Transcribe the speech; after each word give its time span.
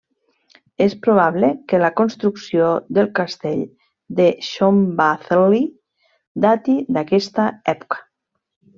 És 0.85 0.93
probable 1.07 1.49
que 1.73 1.81
la 1.83 1.91
construcció 1.99 2.71
del 2.99 3.11
castell 3.21 3.61
de 4.23 4.27
Szombathely 4.49 5.63
dati 6.49 6.81
d'aquesta 6.97 7.51
època. 7.79 8.05